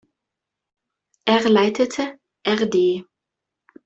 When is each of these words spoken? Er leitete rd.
Er 1.35 1.47
leitete 1.47 2.17
rd. 2.43 3.05